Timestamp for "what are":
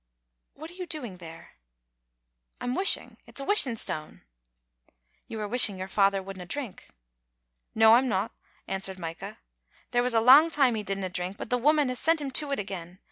0.55-0.73